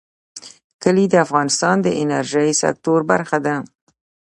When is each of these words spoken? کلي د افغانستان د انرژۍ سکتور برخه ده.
کلي 0.83 1.05
د 1.11 1.15
افغانستان 1.25 1.75
د 1.81 1.87
انرژۍ 2.01 2.49
سکتور 2.63 2.99
برخه 3.11 3.37
ده. 3.45 3.55